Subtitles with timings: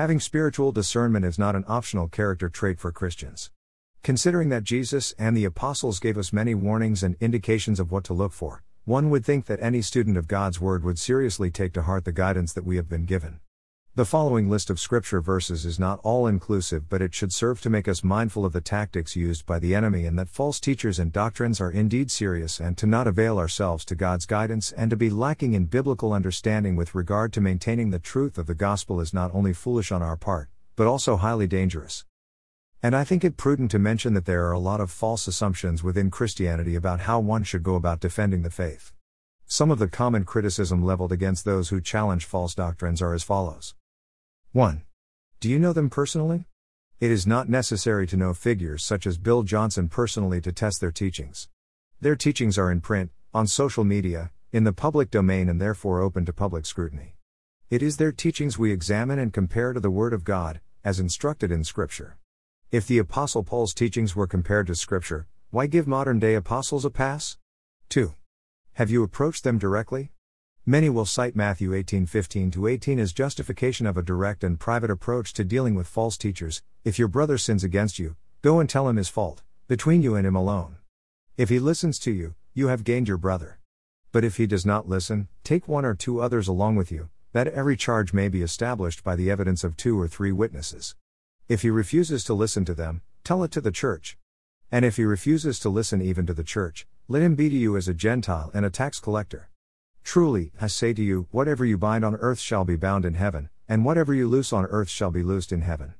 [0.00, 3.50] Having spiritual discernment is not an optional character trait for Christians.
[4.02, 8.14] Considering that Jesus and the apostles gave us many warnings and indications of what to
[8.14, 11.82] look for, one would think that any student of God's Word would seriously take to
[11.82, 13.40] heart the guidance that we have been given.
[13.96, 17.68] The following list of scripture verses is not all inclusive, but it should serve to
[17.68, 21.12] make us mindful of the tactics used by the enemy and that false teachers and
[21.12, 25.10] doctrines are indeed serious and to not avail ourselves to God's guidance and to be
[25.10, 29.34] lacking in biblical understanding with regard to maintaining the truth of the gospel is not
[29.34, 32.04] only foolish on our part, but also highly dangerous.
[32.84, 35.82] And I think it prudent to mention that there are a lot of false assumptions
[35.82, 38.92] within Christianity about how one should go about defending the faith.
[39.46, 43.74] Some of the common criticism leveled against those who challenge false doctrines are as follows.
[44.52, 44.82] 1.
[45.38, 46.48] Do you know them personally?
[46.98, 50.90] It is not necessary to know figures such as Bill Johnson personally to test their
[50.90, 51.48] teachings.
[52.00, 56.24] Their teachings are in print, on social media, in the public domain, and therefore open
[56.24, 57.14] to public scrutiny.
[57.70, 61.52] It is their teachings we examine and compare to the Word of God, as instructed
[61.52, 62.18] in Scripture.
[62.72, 66.90] If the Apostle Paul's teachings were compared to Scripture, why give modern day apostles a
[66.90, 67.38] pass?
[67.90, 68.14] 2.
[68.72, 70.10] Have you approached them directly?
[70.66, 75.32] Many will cite Matthew 18:15 to 18 as justification of a direct and private approach
[75.32, 76.62] to dealing with false teachers.
[76.84, 80.26] If your brother sins against you, go and tell him his fault, between you and
[80.26, 80.76] him alone.
[81.38, 83.58] If he listens to you, you have gained your brother.
[84.12, 87.48] But if he does not listen, take one or two others along with you, that
[87.48, 90.94] every charge may be established by the evidence of two or three witnesses.
[91.48, 94.18] If he refuses to listen to them, tell it to the church.
[94.70, 97.76] And if he refuses to listen even to the church, let him be to you
[97.76, 99.49] as a Gentile and a tax collector.
[100.02, 103.48] Truly, I say to you, whatever you bind on earth shall be bound in heaven,
[103.68, 105.94] and whatever you loose on earth shall be loosed in heaven.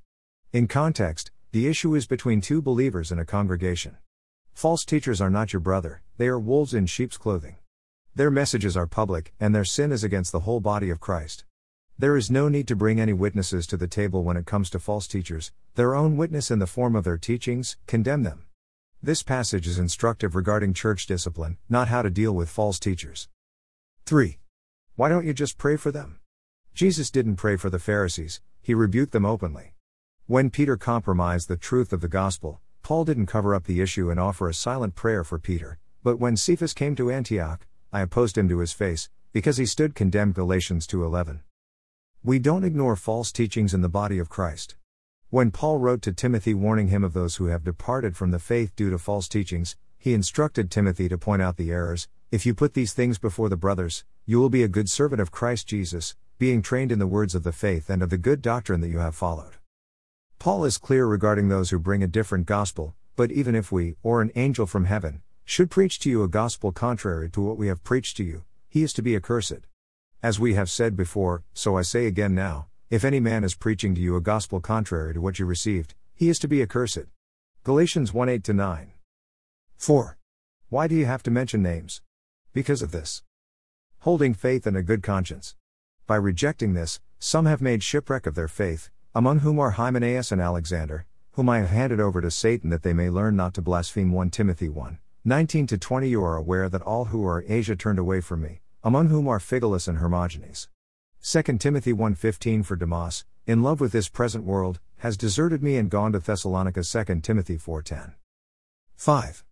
[0.52, 3.98] In context, the issue is between two believers in a congregation.
[4.52, 7.56] False teachers are not your brother, they are wolves in sheep's clothing.
[8.14, 11.44] Their messages are public, and their sin is against the whole body of Christ.
[11.96, 14.78] There is no need to bring any witnesses to the table when it comes to
[14.78, 18.46] false teachers, their own witness in the form of their teachings, condemn them.
[19.02, 23.28] This passage is instructive regarding church discipline, not how to deal with false teachers.
[24.06, 24.38] 3.
[24.96, 26.20] Why don't you just pray for them?
[26.74, 29.74] Jesus didn't pray for the Pharisees, he rebuked them openly.
[30.26, 34.18] When Peter compromised the truth of the gospel, Paul didn't cover up the issue and
[34.18, 38.48] offer a silent prayer for Peter, but when Cephas came to Antioch, I opposed him
[38.48, 41.40] to his face, because he stood condemned Galatians 2:11.
[42.22, 44.76] We don't ignore false teachings in the body of Christ.
[45.30, 48.74] When Paul wrote to Timothy warning him of those who have departed from the faith
[48.74, 52.74] due to false teachings, he instructed Timothy to point out the errors, if you put
[52.74, 56.62] these things before the brothers, you will be a good servant of Christ Jesus, being
[56.62, 59.16] trained in the words of the faith and of the good doctrine that you have
[59.16, 59.54] followed.
[60.38, 64.22] Paul is clear regarding those who bring a different gospel, but even if we, or
[64.22, 67.82] an angel from heaven, should preach to you a gospel contrary to what we have
[67.82, 69.66] preached to you, he is to be accursed.
[70.22, 73.92] As we have said before, so I say again now, if any man is preaching
[73.96, 77.06] to you a gospel contrary to what you received, he is to be accursed.
[77.64, 78.92] Galatians 1 8 9.
[79.76, 80.16] 4.
[80.68, 82.02] Why do you have to mention names?
[82.52, 83.22] Because of this.
[84.00, 85.54] Holding faith and a good conscience.
[86.08, 90.40] By rejecting this, some have made shipwreck of their faith, among whom are Hymenaeus and
[90.40, 94.10] Alexander, whom I have handed over to Satan that they may learn not to blaspheme
[94.10, 94.98] 1 Timothy 1.
[95.24, 98.62] 19 to 20 You are aware that all who are Asia turned away from me,
[98.82, 100.68] among whom are Phygelus and Hermogenes.
[101.22, 105.88] 2 Timothy 1:15 For Demas, in love with this present world, has deserted me and
[105.88, 108.14] gone to Thessalonica 2 Timothy 4:10.
[108.96, 109.44] 5.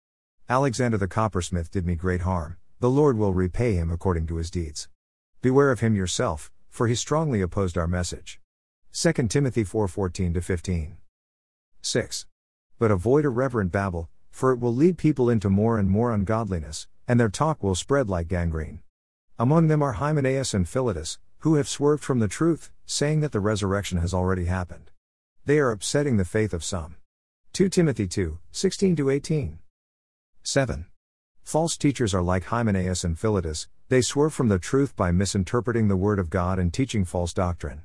[0.49, 4.51] Alexander the coppersmith did me great harm, the Lord will repay him according to his
[4.51, 4.89] deeds.
[5.43, 8.41] Beware of him yourself, for he strongly opposed our message.
[8.93, 10.97] 2 Timothy 4:14 15.
[11.83, 12.27] 6.
[12.79, 17.19] But avoid irreverent babble, for it will lead people into more and more ungodliness, and
[17.19, 18.81] their talk will spread like gangrene.
[19.39, 23.41] Among them are Hymenaeus and Philetus, who have swerved from the truth, saying that the
[23.41, 24.91] resurrection has already happened.
[25.45, 26.97] They are upsetting the faith of some.
[27.55, 29.59] 2 Timothy 2 16 18.
[30.43, 30.87] 7.
[31.49, 35.97] False teachers are like Hymenaeus and Philetus, they swerve from the truth by misinterpreting the
[35.97, 37.85] Word of God and teaching false doctrine.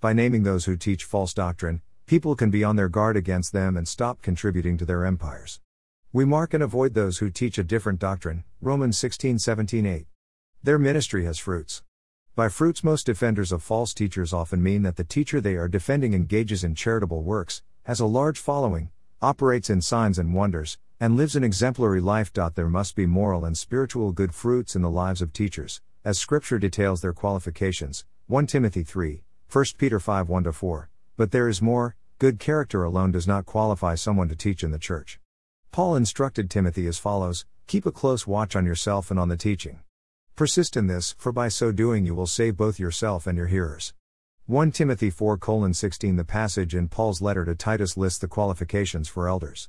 [0.00, 3.76] By naming those who teach false doctrine, people can be on their guard against them
[3.76, 5.58] and stop contributing to their empires.
[6.12, 10.06] We mark and avoid those who teach a different doctrine, Romans 16 17 8.
[10.62, 11.82] Their ministry has fruits.
[12.36, 16.14] By fruits, most defenders of false teachers often mean that the teacher they are defending
[16.14, 18.90] engages in charitable works, has a large following,
[19.20, 22.30] operates in signs and wonders, and lives an exemplary life.
[22.32, 26.58] There must be moral and spiritual good fruits in the lives of teachers, as Scripture
[26.58, 30.90] details their qualifications 1 Timothy 3, 1 Peter 5 1 4.
[31.16, 34.78] But there is more, good character alone does not qualify someone to teach in the
[34.78, 35.18] church.
[35.72, 39.80] Paul instructed Timothy as follows Keep a close watch on yourself and on the teaching.
[40.36, 43.94] Persist in this, for by so doing you will save both yourself and your hearers.
[44.46, 45.38] 1 Timothy 4
[45.72, 49.68] 16 The passage in Paul's letter to Titus lists the qualifications for elders.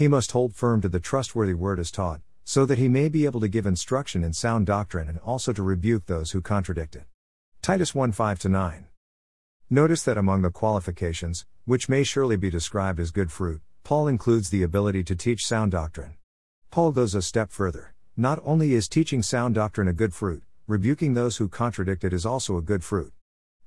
[0.00, 3.26] He must hold firm to the trustworthy word as taught, so that he may be
[3.26, 7.04] able to give instruction in sound doctrine and also to rebuke those who contradict it.
[7.60, 8.86] Titus 1 5 9.
[9.68, 14.48] Notice that among the qualifications, which may surely be described as good fruit, Paul includes
[14.48, 16.14] the ability to teach sound doctrine.
[16.70, 17.92] Paul goes a step further.
[18.16, 22.24] Not only is teaching sound doctrine a good fruit, rebuking those who contradict it is
[22.24, 23.12] also a good fruit.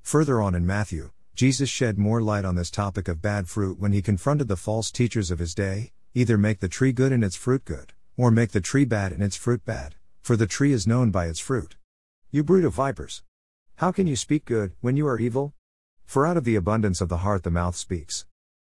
[0.01, 3.93] Further on in Matthew, Jesus shed more light on this topic of bad fruit when
[3.93, 7.35] he confronted the false teachers of his day either make the tree good and its
[7.35, 10.85] fruit good, or make the tree bad and its fruit bad, for the tree is
[10.85, 11.75] known by its fruit.
[12.29, 13.23] You brood of vipers!
[13.77, 15.53] How can you speak good when you are evil?
[16.05, 18.25] For out of the abundance of the heart the mouth speaks.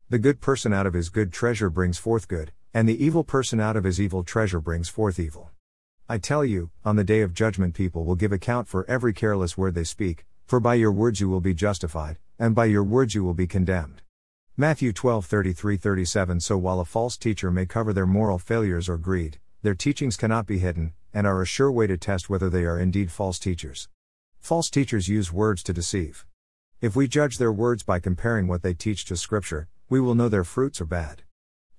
[0.09, 3.59] The good person out of his good treasure brings forth good, and the evil person
[3.59, 5.51] out of his evil treasure brings forth evil.
[6.07, 9.57] I tell you, on the day of judgment people will give account for every careless
[9.57, 13.15] word they speak, for by your words you will be justified, and by your words
[13.15, 14.02] you will be condemned.
[14.55, 18.99] Matthew 12 33 37 So while a false teacher may cover their moral failures or
[18.99, 22.63] greed, their teachings cannot be hidden, and are a sure way to test whether they
[22.63, 23.89] are indeed false teachers.
[24.39, 26.27] False teachers use words to deceive.
[26.81, 30.29] If we judge their words by comparing what they teach to Scripture, we will know
[30.29, 31.23] their fruits are bad.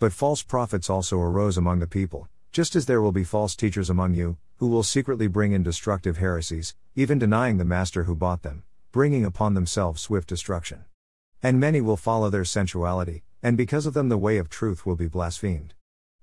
[0.00, 3.88] But false prophets also arose among the people, just as there will be false teachers
[3.88, 8.42] among you, who will secretly bring in destructive heresies, even denying the master who bought
[8.42, 10.86] them, bringing upon themselves swift destruction.
[11.44, 14.96] And many will follow their sensuality, and because of them the way of truth will
[14.96, 15.74] be blasphemed.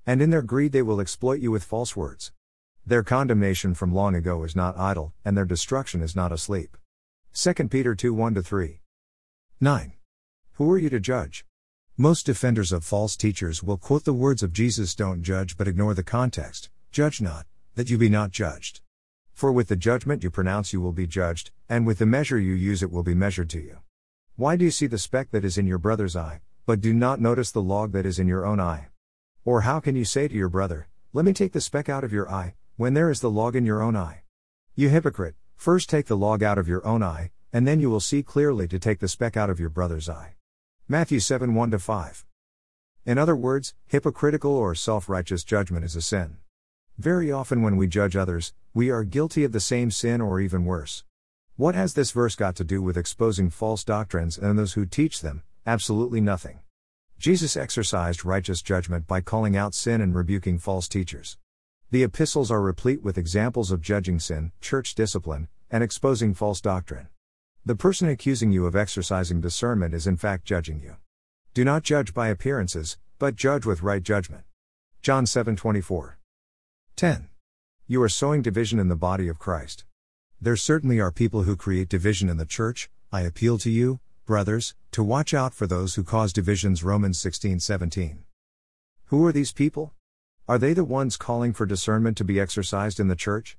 [0.04, 2.32] And in their greed they will exploit you with false words.
[2.88, 6.76] Their condemnation from long ago is not idle, and their destruction is not asleep.
[7.36, 8.82] 2 Peter 2 1 3.
[9.60, 9.94] 9.
[10.54, 11.46] Who are you to judge?
[11.98, 15.94] Most defenders of false teachers will quote the words of Jesus Don't judge but ignore
[15.94, 17.46] the context, judge not,
[17.76, 18.82] that you be not judged.
[19.36, 22.54] For with the judgment you pronounce you will be judged, and with the measure you
[22.54, 23.78] use it will be measured to you.
[24.42, 27.22] Why do you see the speck that is in your brother's eye, but do not
[27.22, 28.88] notice the log that is in your own eye?
[29.46, 32.12] Or how can you say to your brother, Let me take the speck out of
[32.12, 34.24] your eye, when there is the log in your own eye?
[34.74, 38.00] You hypocrite, first take the log out of your own eye, and then you will
[38.00, 40.34] see clearly to take the speck out of your brother's eye.
[40.88, 42.26] Matthew 7 1 5.
[43.06, 46.38] In other words, hypocritical or self righteous judgment is a sin.
[46.98, 50.66] Very often, when we judge others, we are guilty of the same sin or even
[50.66, 51.04] worse.
[51.62, 55.22] What has this verse got to do with exposing false doctrines and those who teach
[55.22, 55.44] them?
[55.68, 56.62] Absolutely nothing.
[57.20, 61.38] Jesus exercised righteous judgment by calling out sin and rebuking false teachers.
[61.92, 67.10] The epistles are replete with examples of judging sin, church discipline, and exposing false doctrine.
[67.64, 70.96] The person accusing you of exercising discernment is in fact judging you.
[71.54, 74.46] Do not judge by appearances, but judge with right judgment.
[75.04, 76.18] John 7:24.
[76.96, 77.30] 10.
[77.86, 79.86] You are sowing division in the body of Christ.
[80.44, 82.90] There certainly are people who create division in the church.
[83.12, 86.84] I appeal to you, brothers, to watch out for those who cause divisions.
[86.84, 88.24] Romans 16:17.
[89.06, 89.94] Who are these people?
[90.48, 93.56] Are they the ones calling for discernment to be exercised in the church?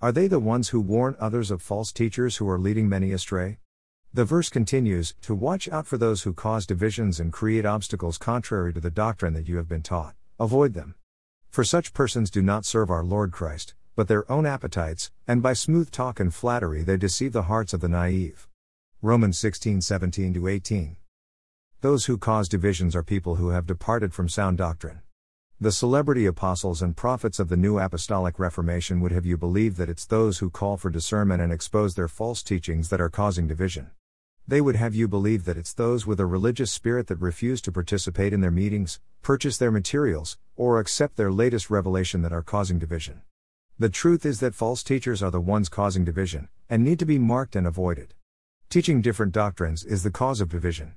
[0.00, 3.58] Are they the ones who warn others of false teachers who are leading many astray?
[4.14, 8.72] The verse continues To watch out for those who cause divisions and create obstacles contrary
[8.72, 10.94] to the doctrine that you have been taught, avoid them.
[11.50, 15.52] For such persons do not serve our Lord Christ, but their own appetites, and by
[15.52, 18.48] smooth talk and flattery they deceive the hearts of the naive.
[19.02, 20.96] Romans 16 17 18.
[21.80, 25.00] Those who cause divisions are people who have departed from sound doctrine.
[25.60, 29.88] The celebrity apostles and prophets of the New Apostolic Reformation would have you believe that
[29.88, 33.90] it's those who call for discernment and expose their false teachings that are causing division.
[34.46, 37.72] They would have you believe that it's those with a religious spirit that refuse to
[37.72, 42.80] participate in their meetings, purchase their materials, or accept their latest revelation that are causing
[42.80, 43.22] division.
[43.82, 47.18] The truth is that false teachers are the ones causing division, and need to be
[47.18, 48.14] marked and avoided.
[48.70, 50.94] Teaching different doctrines is the cause of division.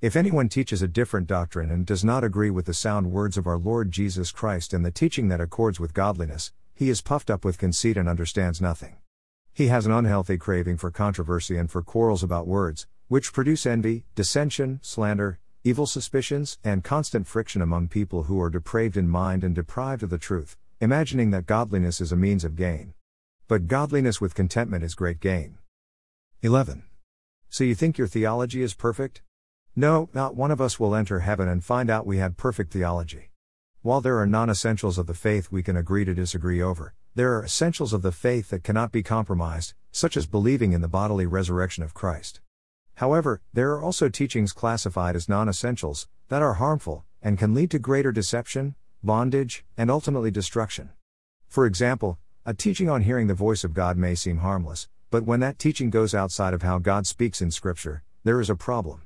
[0.00, 3.46] If anyone teaches a different doctrine and does not agree with the sound words of
[3.46, 7.44] our Lord Jesus Christ and the teaching that accords with godliness, he is puffed up
[7.44, 8.96] with conceit and understands nothing.
[9.52, 14.06] He has an unhealthy craving for controversy and for quarrels about words, which produce envy,
[14.14, 19.54] dissension, slander, evil suspicions, and constant friction among people who are depraved in mind and
[19.54, 22.94] deprived of the truth, imagining that godliness is a means of gain.
[23.48, 25.58] But godliness with contentment is great gain.
[26.42, 26.84] 11.
[27.48, 29.22] So you think your theology is perfect?
[29.74, 33.30] No, not one of us will enter heaven and find out we had perfect theology.
[33.82, 37.34] While there are non essentials of the faith we can agree to disagree over, there
[37.34, 41.26] are essentials of the faith that cannot be compromised, such as believing in the bodily
[41.26, 42.40] resurrection of Christ.
[42.96, 47.72] However, there are also teachings classified as non essentials that are harmful and can lead
[47.72, 50.90] to greater deception, bondage, and ultimately destruction.
[51.46, 55.40] For example, a teaching on hearing the voice of God may seem harmless, but when
[55.40, 59.02] that teaching goes outside of how God speaks in Scripture, there is a problem.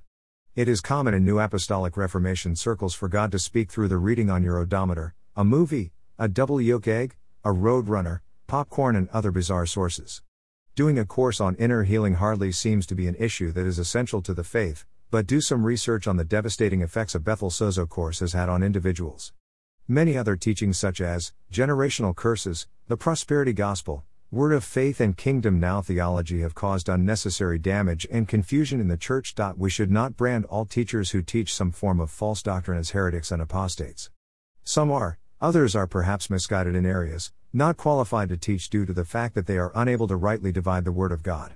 [0.55, 4.31] It is common in New Apostolic Reformation circles for God to speak through the reading
[4.31, 9.31] on your odometer, a movie, a double yolk egg, a road runner, popcorn, and other
[9.31, 10.23] bizarre sources.
[10.75, 14.23] Doing a course on inner healing hardly seems to be an issue that is essential
[14.23, 18.21] to the faith, but do some research on the devastating effects a Bethel Sozo course
[18.21, 19.33] has had on individuals.
[19.89, 25.59] Many other teachings, such as generational curses, the prosperity gospel, word of faith, and kingdom
[25.59, 29.35] now theology, have caused unnecessary damage and confusion in the church.
[29.57, 33.33] We should not brand all teachers who teach some form of false doctrine as heretics
[33.33, 34.09] and apostates.
[34.63, 39.05] Some are, others are perhaps misguided in areas, not qualified to teach due to the
[39.05, 41.55] fact that they are unable to rightly divide the Word of God.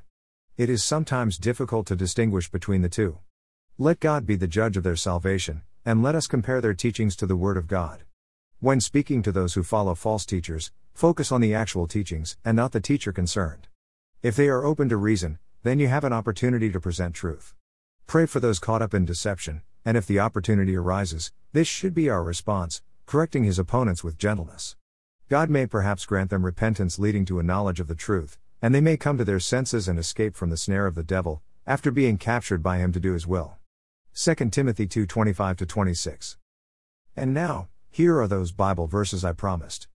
[0.57, 3.21] It is sometimes difficult to distinguish between the two.
[3.79, 7.27] Let God be the judge of their salvation, and let us compare their teachings to
[7.27, 8.03] the Word of God.
[8.61, 12.73] When speaking to those who follow false teachers, focus on the actual teachings and not
[12.73, 13.69] the teacher concerned.
[14.23, 17.55] If they are open to reason, then you have an opportunity to present truth.
[18.07, 22.09] Pray for those caught up in deception, and if the opportunity arises, this should be
[22.09, 24.75] our response, correcting his opponents with gentleness.
[25.29, 28.81] God may perhaps grant them repentance leading to a knowledge of the truth, and they
[28.81, 32.17] may come to their senses and escape from the snare of the devil, after being
[32.17, 33.59] captured by him to do his will.
[34.15, 36.39] 2 Timothy 2:25 26.
[37.15, 39.89] And now, here are those Bible verses I promised.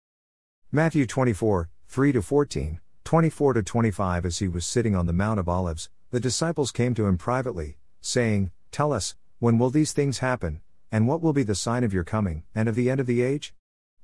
[0.72, 5.48] Matthew 24, 3 to 14, 24 25 As he was sitting on the Mount of
[5.48, 10.62] Olives, the disciples came to him privately, saying, Tell us, when will these things happen,
[10.92, 13.22] and what will be the sign of your coming, and of the end of the
[13.22, 13.54] age?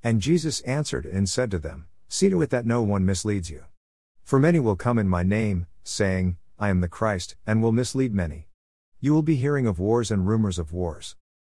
[0.03, 3.63] And Jesus answered and said to them, See to it that no one misleads you.
[4.23, 8.13] For many will come in my name, saying, I am the Christ, and will mislead
[8.13, 8.47] many.
[8.99, 11.15] You will be hearing of wars and rumors of wars.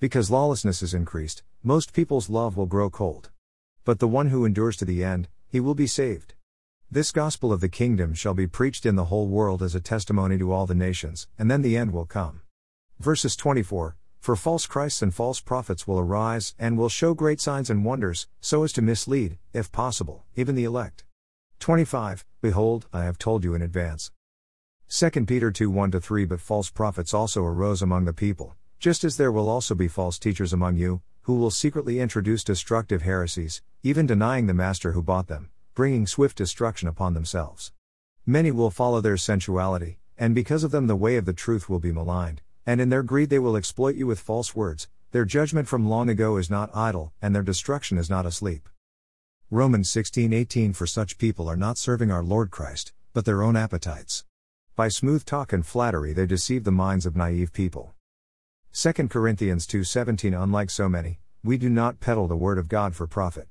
[0.00, 3.28] Because lawlessness is increased, most people's love will grow cold.
[3.84, 6.32] But the one who endures to the end, he will be saved.
[6.90, 10.38] This gospel of the kingdom shall be preached in the whole world as a testimony
[10.38, 12.40] to all the nations, and then the end will come.
[12.98, 17.68] Verses 24 For false Christs and false prophets will arise, and will show great signs
[17.68, 21.04] and wonders, so as to mislead, if possible, even the elect.
[21.58, 24.10] 25 Behold, I have told you in advance.
[24.88, 29.18] 2 Peter 2 1 3 But false prophets also arose among the people just as
[29.18, 34.06] there will also be false teachers among you, who will secretly introduce destructive heresies, even
[34.06, 37.72] denying the master who bought them, bringing swift destruction upon themselves.
[38.24, 41.78] Many will follow their sensuality, and because of them the way of the truth will
[41.78, 44.88] be maligned, and in their greed they will exploit you with false words.
[45.10, 48.66] Their judgment from long ago is not idle, and their destruction is not asleep.
[49.50, 54.24] Romans 16:18 For such people are not serving our Lord Christ, but their own appetites.
[54.74, 57.94] By smooth talk and flattery they deceive the minds of naive people.
[58.72, 63.08] 2 Corinthians 2:17 Unlike so many, we do not peddle the word of God for
[63.08, 63.48] profit.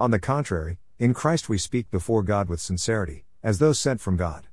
[0.00, 4.16] On the contrary, in Christ we speak before God with sincerity, as those sent from
[4.16, 4.48] God.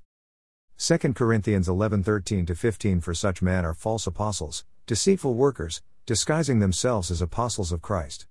[0.78, 7.20] 2 Corinthians 11:13 15 For such men are false apostles, deceitful workers, disguising themselves as
[7.20, 8.28] apostles of Christ.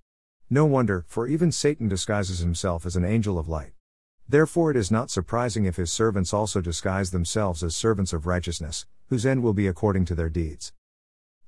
[0.49, 3.73] No wonder, for even Satan disguises himself as an angel of light.
[4.29, 8.85] Therefore it is not surprising if his servants also disguise themselves as servants of righteousness,
[9.09, 10.71] whose end will be according to their deeds.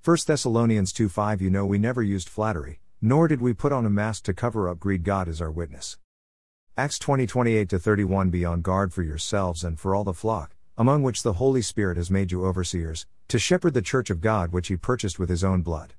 [0.06, 3.88] 1 Thessalonians 2 5 You know we never used flattery, nor did we put on
[3.88, 5.04] a mask to cover up greed.
[5.04, 5.98] God is our witness.
[6.78, 11.02] Acts 20 28 31 Be on guard for yourselves and for all the flock, among
[11.02, 14.68] which the Holy Spirit has made you overseers, to shepherd the church of God which
[14.68, 15.96] he purchased with his own blood.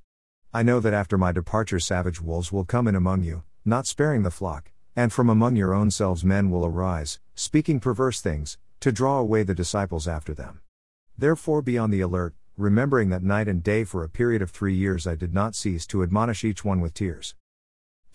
[0.54, 4.22] I know that after my departure savage wolves will come in among you, not sparing
[4.22, 8.92] the flock, and from among your own selves men will arise, speaking perverse things, to
[8.92, 10.60] draw away the disciples after them.
[11.18, 14.74] Therefore be on the alert, remembering that night and day for a period of three
[14.74, 17.34] years I did not cease to admonish each one with tears.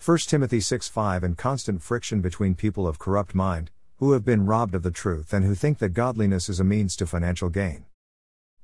[0.04, 4.46] 1 Timothy 6 5 And constant friction between people of corrupt mind, who have been
[4.46, 7.84] robbed of the truth and who think that godliness is a means to financial gain.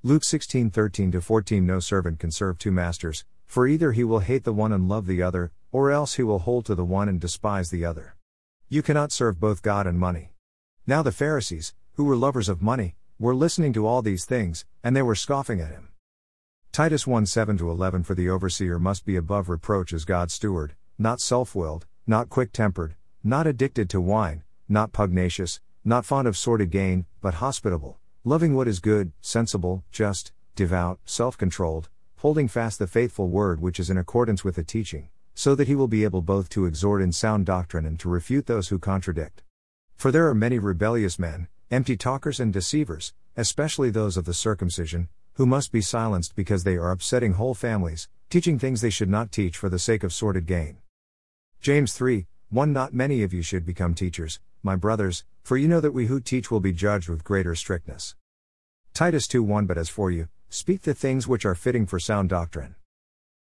[0.02, 4.42] Luke 16 13 14 No servant can serve two masters, For either he will hate
[4.42, 7.20] the one and love the other, or else he will hold to the one and
[7.20, 8.16] despise the other.
[8.68, 10.32] You cannot serve both God and money.
[10.88, 14.94] Now the Pharisees, who were lovers of money, were listening to all these things, and
[14.94, 15.88] they were scoffing at him.
[16.70, 21.20] Titus 1 7 11 For the overseer must be above reproach as God's steward, not
[21.20, 22.94] self willed, not quick tempered,
[23.24, 28.68] not addicted to wine, not pugnacious, not fond of sordid gain, but hospitable, loving what
[28.68, 33.98] is good, sensible, just, devout, self controlled, holding fast the faithful word which is in
[33.98, 37.46] accordance with the teaching, so that he will be able both to exhort in sound
[37.46, 39.42] doctrine and to refute those who contradict.
[39.96, 45.06] For there are many rebellious men, empty talkers and deceivers, especially those of the circumcision,
[45.34, 49.30] who must be silenced because they are upsetting whole families, teaching things they should not
[49.30, 50.78] teach for the sake of sordid gain.
[51.60, 55.80] James 3 1 Not many of you should become teachers, my brothers, for you know
[55.80, 58.16] that we who teach will be judged with greater strictness.
[58.94, 62.30] Titus 2 1 But as for you, speak the things which are fitting for sound
[62.30, 62.76] doctrine.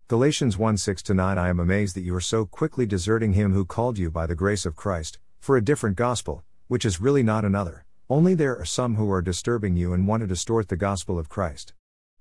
[0.10, 3.64] Galatians 1 6 9 I am amazed that you are so quickly deserting him who
[3.64, 7.46] called you by the grace of Christ, for a different gospel, which is really not
[7.46, 11.20] another, only there are some who are disturbing you and want to distort the gospel
[11.20, 11.74] of Christ.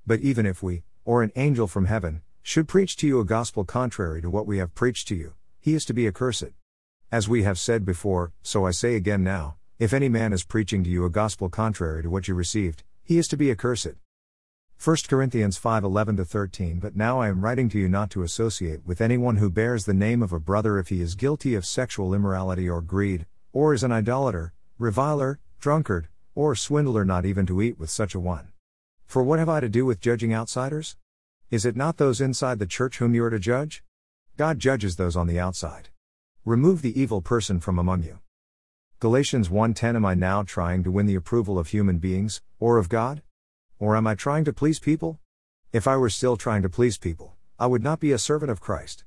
[0.07, 3.65] But even if we, or an angel from heaven, should preach to you a gospel
[3.65, 6.53] contrary to what we have preached to you, he is to be accursed.
[7.11, 10.85] As we have said before, so I say again now if any man is preaching
[10.85, 13.95] to you a gospel contrary to what you received, he is to be accursed.
[14.83, 18.85] 1 Corinthians 5 11 13 But now I am writing to you not to associate
[18.85, 22.13] with anyone who bears the name of a brother if he is guilty of sexual
[22.13, 27.79] immorality or greed, or is an idolater, reviler, drunkard, or swindler, not even to eat
[27.79, 28.49] with such a one.
[29.07, 30.97] For what have I to do with judging outsiders?
[31.51, 33.83] Is it not those inside the church whom you are to judge?
[34.37, 35.89] God judges those on the outside.
[36.45, 38.21] Remove the evil person from among you.
[39.01, 42.89] Galatians 1:10 Am I now trying to win the approval of human beings or of
[42.89, 43.23] God?
[43.81, 45.19] Or am I trying to please people?
[45.73, 48.61] If I were still trying to please people, I would not be a servant of
[48.61, 49.05] Christ.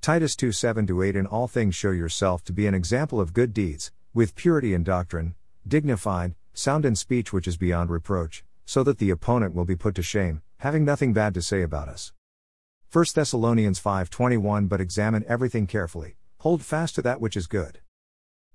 [0.00, 3.52] Titus 2 7 8 In all things show yourself to be an example of good
[3.52, 5.34] deeds, with purity in doctrine,
[5.68, 9.94] dignified, sound in speech which is beyond reproach, so that the opponent will be put
[9.94, 12.12] to shame, having nothing bad to say about us.
[12.92, 17.80] 1 Thessalonians 5:21 But examine everything carefully, hold fast to that which is good.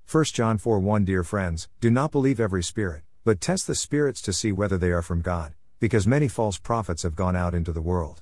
[0.09, 4.21] 1 John 4 1 Dear friends, do not believe every spirit, but test the spirits
[4.21, 7.71] to see whether they are from God, because many false prophets have gone out into
[7.71, 8.21] the world.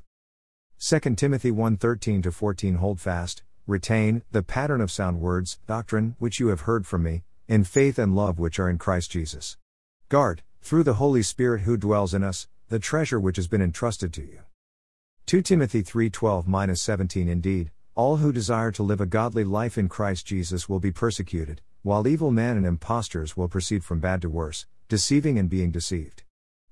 [0.80, 6.40] 2 Timothy 1 13 14 Hold fast, retain, the pattern of sound words, doctrine, which
[6.40, 9.58] you have heard from me, in faith and love which are in Christ Jesus.
[10.08, 14.14] Guard, through the Holy Spirit who dwells in us, the treasure which has been entrusted
[14.14, 14.42] to you.
[15.26, 20.28] 2 Timothy 3:12 17 Indeed, all who desire to live a godly life in Christ
[20.28, 24.68] Jesus will be persecuted, while evil men and impostors will proceed from bad to worse,
[24.88, 26.22] deceiving and being deceived.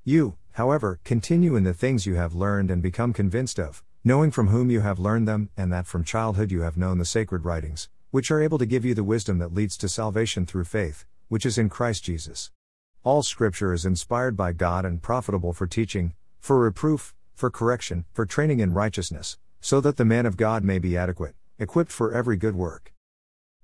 [0.04, 4.50] You, however, continue in the things you have learned and become convinced of, knowing from
[4.50, 7.90] whom you have learned them, and that from childhood you have known the sacred writings,
[8.18, 11.46] which are able to give you the wisdom that leads to salvation through faith, which
[11.46, 12.50] is in Christ Jesus.
[13.04, 18.26] All scripture is inspired by God and profitable for teaching, for reproof, for correction, for
[18.26, 22.38] training in righteousness, so that the man of God may be adequate, equipped for every
[22.38, 22.92] good work.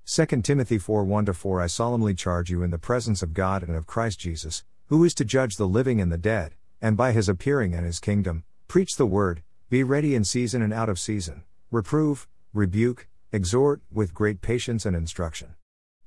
[0.06, 3.76] 2 Timothy 4 1 4 I solemnly charge you in the presence of God and
[3.76, 7.28] of Christ Jesus, who is to judge the living and the dead, and by his
[7.28, 11.42] appearing and his kingdom, preach the word, be ready in season and out of season,
[11.72, 15.56] reprove, rebuke, exhort, with great patience and instruction.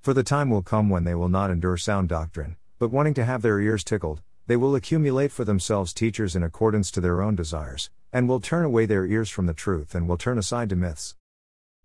[0.00, 3.24] For the time will come when they will not endure sound doctrine, but wanting to
[3.24, 7.34] have their ears tickled, they will accumulate for themselves teachers in accordance to their own
[7.34, 10.76] desires, and will turn away their ears from the truth and will turn aside to
[10.76, 11.16] myths.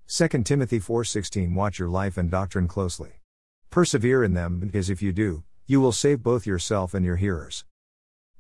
[0.06, 3.14] 2 Timothy 4:16 Watch your life and doctrine closely.
[3.72, 7.66] Persevere in them, because if you do, you will save both yourself and your hearers.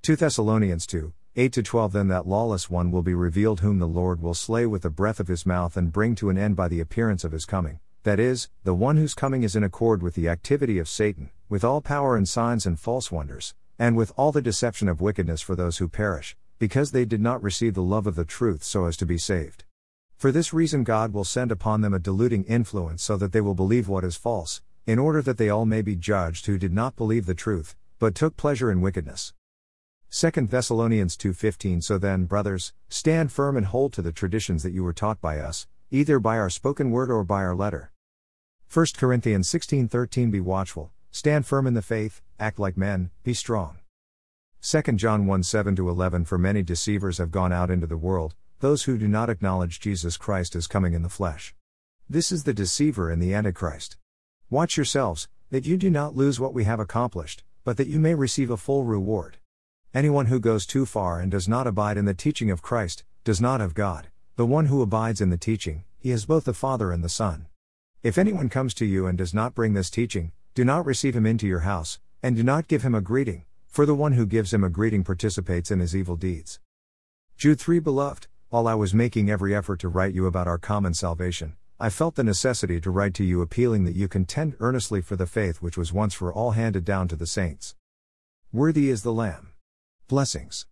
[0.03, 3.87] 2 Thessalonians 2 8 to 12 Then that lawless one will be revealed, whom the
[3.87, 6.67] Lord will slay with the breath of his mouth and bring to an end by
[6.67, 10.15] the appearance of his coming, that is, the one whose coming is in accord with
[10.15, 14.33] the activity of Satan, with all power and signs and false wonders, and with all
[14.33, 18.07] the deception of wickedness for those who perish, because they did not receive the love
[18.07, 19.63] of the truth so as to be saved.
[20.17, 23.55] For this reason, God will send upon them a deluding influence so that they will
[23.55, 26.97] believe what is false, in order that they all may be judged who did not
[26.97, 29.31] believe the truth, but took pleasure in wickedness.
[30.13, 34.83] 2 Thessalonians 2:15 So then, brothers, stand firm and hold to the traditions that you
[34.83, 37.93] were taught by us, either by our spoken word or by our letter.
[38.67, 43.77] 1 Corinthians 16:13 Be watchful, stand firm in the faith, act like men, be strong.
[44.61, 48.83] 2 John 1 7 11 For many deceivers have gone out into the world, those
[48.83, 51.55] who do not acknowledge Jesus Christ as coming in the flesh.
[52.09, 53.95] This is the deceiver and the Antichrist.
[54.49, 58.13] Watch yourselves, that you do not lose what we have accomplished, but that you may
[58.13, 59.37] receive a full reward.
[59.93, 63.41] Anyone who goes too far and does not abide in the teaching of Christ, does
[63.41, 66.93] not have God, the one who abides in the teaching, he has both the Father
[66.93, 67.47] and the Son.
[68.01, 71.25] If anyone comes to you and does not bring this teaching, do not receive him
[71.25, 74.53] into your house, and do not give him a greeting, for the one who gives
[74.53, 76.61] him a greeting participates in his evil deeds.
[77.35, 80.93] Jude 3 Beloved, while I was making every effort to write you about our common
[80.93, 85.17] salvation, I felt the necessity to write to you appealing that you contend earnestly for
[85.17, 87.75] the faith which was once for all handed down to the saints.
[88.53, 89.50] Worthy is the Lamb.
[90.11, 90.65] Blessings.